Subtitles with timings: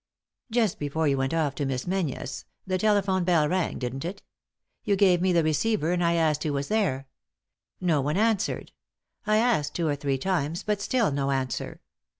[0.51, 4.23] "Just before you went off to Miss Menzies the tele phone bell rang, didn't it?
[4.83, 7.07] You gave me the receiver, and I asked who was there.
[7.79, 8.71] No one answered.
[9.27, 11.81] I asked two or three times, but still no answer.